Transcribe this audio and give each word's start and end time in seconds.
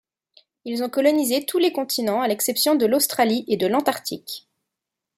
Ils 0.65 0.81
ont 0.83 0.89
colonisé 0.89 1.45
tous 1.45 1.59
les 1.59 1.71
continents 1.71 2.21
à 2.23 2.27
l’exception 2.27 2.73
de 2.73 2.87
l'Australie 2.87 3.45
et 3.47 3.55
de 3.55 3.67
l'Antarctique. 3.67 4.47